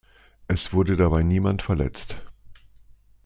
Es 0.47 0.73
wurde 0.73 0.95
dabei 0.97 1.21
niemand 1.21 1.61
verletzt. 1.61 2.17